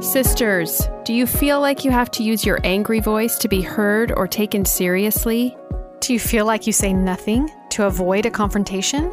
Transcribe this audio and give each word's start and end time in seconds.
Sisters, 0.00 0.88
do 1.02 1.12
you 1.12 1.26
feel 1.26 1.60
like 1.60 1.84
you 1.84 1.90
have 1.90 2.08
to 2.12 2.22
use 2.22 2.46
your 2.46 2.60
angry 2.62 3.00
voice 3.00 3.36
to 3.38 3.48
be 3.48 3.60
heard 3.60 4.12
or 4.12 4.28
taken 4.28 4.64
seriously? 4.64 5.56
Do 5.98 6.12
you 6.12 6.20
feel 6.20 6.46
like 6.46 6.68
you 6.68 6.72
say 6.72 6.92
nothing 6.92 7.50
to 7.70 7.84
avoid 7.84 8.24
a 8.24 8.30
confrontation? 8.30 9.12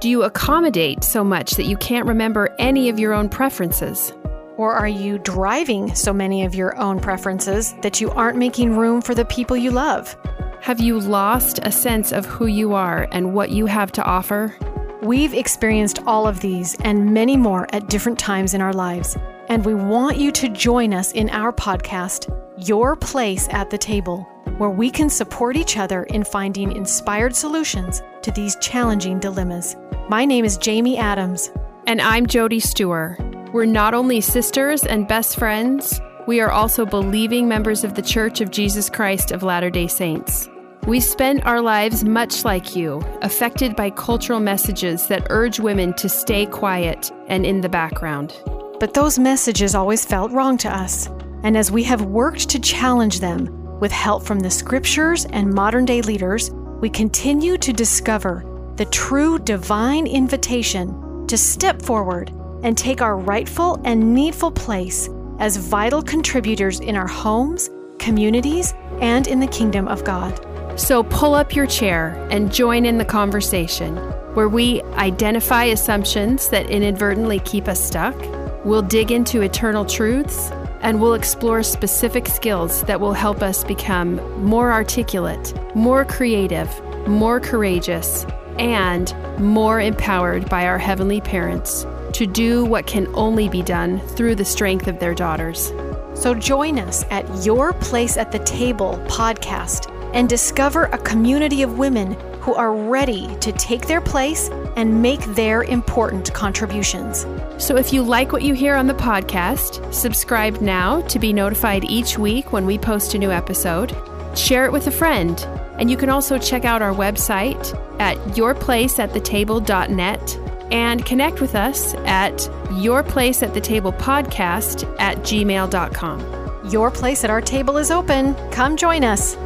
Do 0.00 0.08
you 0.08 0.24
accommodate 0.24 1.04
so 1.04 1.22
much 1.22 1.52
that 1.52 1.66
you 1.66 1.76
can't 1.76 2.06
remember 2.06 2.52
any 2.58 2.88
of 2.88 2.98
your 2.98 3.12
own 3.12 3.28
preferences? 3.28 4.12
Or 4.56 4.74
are 4.74 4.88
you 4.88 5.18
driving 5.18 5.94
so 5.94 6.12
many 6.12 6.44
of 6.44 6.52
your 6.52 6.76
own 6.78 6.98
preferences 6.98 7.72
that 7.82 8.00
you 8.00 8.10
aren't 8.10 8.36
making 8.36 8.76
room 8.76 9.02
for 9.02 9.14
the 9.14 9.24
people 9.26 9.56
you 9.56 9.70
love? 9.70 10.16
Have 10.62 10.80
you 10.80 10.98
lost 10.98 11.60
a 11.62 11.70
sense 11.70 12.10
of 12.10 12.26
who 12.26 12.46
you 12.46 12.74
are 12.74 13.06
and 13.12 13.34
what 13.34 13.50
you 13.50 13.66
have 13.66 13.92
to 13.92 14.02
offer? 14.02 14.52
We've 15.00 15.32
experienced 15.32 16.00
all 16.06 16.26
of 16.26 16.40
these 16.40 16.74
and 16.80 17.14
many 17.14 17.36
more 17.36 17.68
at 17.72 17.88
different 17.88 18.18
times 18.18 18.52
in 18.52 18.60
our 18.60 18.72
lives. 18.72 19.16
And 19.48 19.64
we 19.66 19.74
want 19.74 20.16
you 20.16 20.32
to 20.32 20.48
join 20.48 20.94
us 20.94 21.12
in 21.12 21.28
our 21.28 21.52
podcast, 21.52 22.32
Your 22.56 22.96
Place 22.96 23.46
at 23.50 23.68
the 23.68 23.76
Table, 23.76 24.22
where 24.56 24.70
we 24.70 24.90
can 24.90 25.10
support 25.10 25.54
each 25.56 25.76
other 25.76 26.04
in 26.04 26.24
finding 26.24 26.72
inspired 26.72 27.36
solutions 27.36 28.02
to 28.22 28.30
these 28.30 28.56
challenging 28.62 29.18
dilemmas. 29.18 29.76
My 30.08 30.24
name 30.24 30.46
is 30.46 30.56
Jamie 30.56 30.96
Adams. 30.96 31.50
And 31.86 32.00
I'm 32.00 32.26
Jody 32.26 32.58
Stewart. 32.58 33.20
We're 33.52 33.66
not 33.66 33.92
only 33.92 34.22
sisters 34.22 34.84
and 34.86 35.06
best 35.06 35.38
friends, 35.38 36.00
we 36.26 36.40
are 36.40 36.50
also 36.50 36.86
believing 36.86 37.46
members 37.46 37.84
of 37.84 37.94
the 37.94 38.02
Church 38.02 38.40
of 38.40 38.50
Jesus 38.50 38.88
Christ 38.88 39.30
of 39.30 39.42
Latter 39.42 39.68
day 39.68 39.88
Saints. 39.88 40.48
We 40.86 41.00
spend 41.00 41.42
our 41.44 41.60
lives 41.60 42.02
much 42.02 42.46
like 42.46 42.74
you, 42.74 43.02
affected 43.20 43.76
by 43.76 43.90
cultural 43.90 44.40
messages 44.40 45.06
that 45.08 45.26
urge 45.28 45.60
women 45.60 45.92
to 45.94 46.08
stay 46.08 46.46
quiet 46.46 47.10
and 47.26 47.44
in 47.44 47.60
the 47.60 47.68
background. 47.68 48.38
But 48.80 48.92
those 48.92 49.18
messages 49.18 49.74
always 49.74 50.04
felt 50.04 50.32
wrong 50.32 50.58
to 50.58 50.68
us. 50.68 51.08
And 51.44 51.56
as 51.56 51.70
we 51.70 51.84
have 51.84 52.02
worked 52.02 52.48
to 52.50 52.58
challenge 52.58 53.20
them 53.20 53.78
with 53.78 53.92
help 53.92 54.24
from 54.24 54.40
the 54.40 54.50
scriptures 54.50 55.26
and 55.26 55.52
modern 55.52 55.84
day 55.84 56.02
leaders, 56.02 56.50
we 56.80 56.90
continue 56.90 57.56
to 57.58 57.72
discover 57.72 58.44
the 58.76 58.84
true 58.86 59.38
divine 59.38 60.06
invitation 60.06 61.26
to 61.28 61.38
step 61.38 61.80
forward 61.82 62.32
and 62.62 62.76
take 62.76 63.00
our 63.00 63.16
rightful 63.16 63.80
and 63.84 64.14
needful 64.14 64.50
place 64.50 65.08
as 65.38 65.56
vital 65.56 66.02
contributors 66.02 66.80
in 66.80 66.96
our 66.96 67.06
homes, 67.06 67.70
communities, 67.98 68.74
and 69.00 69.28
in 69.28 69.38
the 69.38 69.46
kingdom 69.46 69.86
of 69.86 70.04
God. 70.04 70.40
So 70.78 71.04
pull 71.04 71.34
up 71.34 71.54
your 71.54 71.66
chair 71.66 72.26
and 72.30 72.52
join 72.52 72.84
in 72.84 72.98
the 72.98 73.04
conversation 73.04 73.96
where 74.34 74.48
we 74.48 74.82
identify 74.94 75.64
assumptions 75.64 76.48
that 76.48 76.68
inadvertently 76.68 77.38
keep 77.40 77.68
us 77.68 77.84
stuck 77.84 78.16
We'll 78.64 78.82
dig 78.82 79.12
into 79.12 79.42
eternal 79.42 79.84
truths 79.84 80.50
and 80.80 81.00
we'll 81.00 81.12
explore 81.12 81.62
specific 81.62 82.26
skills 82.28 82.82
that 82.84 82.98
will 82.98 83.12
help 83.12 83.42
us 83.42 83.62
become 83.62 84.16
more 84.42 84.72
articulate, 84.72 85.52
more 85.74 86.06
creative, 86.06 86.68
more 87.06 87.40
courageous, 87.40 88.24
and 88.58 89.14
more 89.38 89.80
empowered 89.80 90.48
by 90.48 90.66
our 90.66 90.78
heavenly 90.78 91.20
parents 91.20 91.84
to 92.14 92.26
do 92.26 92.64
what 92.64 92.86
can 92.86 93.06
only 93.14 93.50
be 93.50 93.60
done 93.60 94.00
through 94.16 94.34
the 94.34 94.44
strength 94.44 94.86
of 94.86 94.98
their 94.98 95.14
daughters. 95.14 95.72
So 96.14 96.32
join 96.32 96.78
us 96.78 97.04
at 97.10 97.44
Your 97.44 97.74
Place 97.74 98.16
at 98.16 98.32
the 98.32 98.38
Table 98.38 98.98
podcast 99.08 99.90
and 100.14 100.26
discover 100.26 100.84
a 100.84 100.98
community 100.98 101.62
of 101.62 101.76
women 101.76 102.16
who 102.44 102.54
are 102.54 102.74
ready 102.74 103.34
to 103.40 103.52
take 103.52 103.86
their 103.86 104.00
place 104.02 104.50
and 104.76 105.00
make 105.00 105.20
their 105.34 105.62
important 105.64 106.34
contributions. 106.34 107.26
So 107.56 107.76
if 107.76 107.90
you 107.92 108.02
like 108.02 108.32
what 108.32 108.42
you 108.42 108.52
hear 108.52 108.74
on 108.74 108.86
the 108.86 108.94
podcast, 108.94 109.92
subscribe 109.92 110.60
now 110.60 111.00
to 111.02 111.18
be 111.18 111.32
notified 111.32 111.84
each 111.84 112.18
week 112.18 112.52
when 112.52 112.66
we 112.66 112.76
post 112.76 113.14
a 113.14 113.18
new 113.18 113.30
episode. 113.30 113.96
Share 114.36 114.66
it 114.66 114.72
with 114.72 114.88
a 114.88 114.90
friend. 114.90 115.40
And 115.78 115.90
you 115.90 115.96
can 115.96 116.10
also 116.10 116.36
check 116.38 116.66
out 116.66 116.82
our 116.82 116.92
website 116.92 117.72
at 117.98 118.18
yourplaceatthetable.net 118.36 120.38
and 120.70 121.06
connect 121.06 121.40
with 121.40 121.54
us 121.54 121.94
at 122.04 122.36
yourplaceatthetablepodcast 122.82 125.00
at 125.00 125.16
gmail.com. 125.18 126.70
Your 126.70 126.90
place 126.90 127.24
at 127.24 127.30
our 127.30 127.40
table 127.40 127.78
is 127.78 127.90
open. 127.90 128.34
Come 128.50 128.76
join 128.76 129.02
us. 129.04 129.36